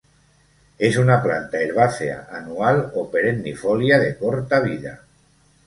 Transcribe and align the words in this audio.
Es 0.79 0.97
una 0.97 1.21
planta 1.21 1.59
herbácea 1.59 2.27
anual 2.31 2.91
o 2.95 3.11
perennifolia 3.11 3.99
de 3.99 4.17
corta 4.17 4.59
vida. 4.59 5.03